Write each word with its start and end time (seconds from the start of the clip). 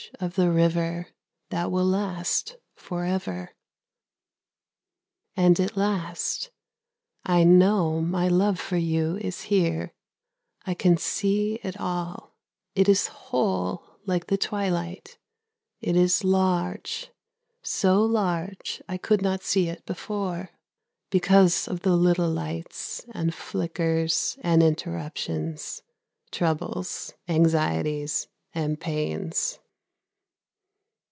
of 0.19 0.33
the 0.35 0.49
river 0.49 1.09
That 1.49 1.71
will 1.71 1.85
last 1.85 2.57
for 2.75 3.05
ever. 3.05 3.51
And 5.37 5.59
at 5.59 5.77
last 5.77 6.49
I 7.23 7.43
know 7.43 8.01
my 8.01 8.27
love 8.27 8.59
for 8.59 8.77
you 8.77 9.17
is 9.17 9.43
here, 9.43 9.93
I 10.65 10.73
can 10.73 10.97
see 10.97 11.59
it 11.63 11.79
all, 11.79 12.35
it 12.75 12.89
is 12.89 13.07
whole 13.07 13.99
like 14.07 14.25
the 14.27 14.37
twilight, 14.39 15.17
It 15.81 15.95
is 15.95 16.23
large, 16.23 17.11
so 17.61 18.01
large, 18.03 18.81
I 18.89 18.97
could 18.97 19.21
not 19.21 19.43
see 19.43 19.69
it 19.69 19.85
before 19.85 20.49
Because 21.11 21.67
of 21.67 21.81
the 21.81 21.95
little 21.95 22.29
lights 22.29 23.05
and 23.11 23.33
flickers 23.35 24.35
and 24.41 24.63
interruptions, 24.63 25.83
Troubles, 26.31 27.13
anxieties 27.27 28.27
and 28.53 28.79
pains. 28.79 29.59